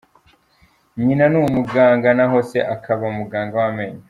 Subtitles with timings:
[1.05, 3.99] Nyina ni umuganga naho se akaba muganga w’amenyo.